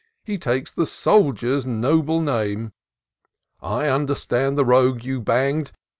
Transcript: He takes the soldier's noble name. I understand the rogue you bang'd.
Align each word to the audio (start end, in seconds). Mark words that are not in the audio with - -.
He 0.23 0.39
takes 0.39 0.71
the 0.71 0.87
soldier's 0.87 1.67
noble 1.67 2.21
name. 2.21 2.73
I 3.61 3.87
understand 3.87 4.57
the 4.57 4.65
rogue 4.65 5.03
you 5.03 5.19
bang'd. 5.21 5.73